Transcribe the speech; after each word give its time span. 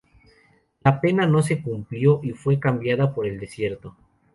La 0.83 0.99
pena 0.99 1.27
no 1.27 1.43
se 1.43 1.61
cumplió 1.61 2.21
y 2.23 2.31
fue 2.31 2.59
cambiada 2.59 3.13
por 3.13 3.27
el 3.27 3.39
destierro. 3.39 3.95